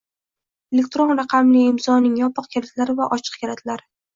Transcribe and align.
Elektron 0.75 1.13
raqamli 1.19 1.61
imzoning 1.73 2.17
yopiq 2.23 2.51
kalitlari 2.57 2.99
va 3.03 3.11
ochiq 3.19 3.41
kalitlari 3.45 3.89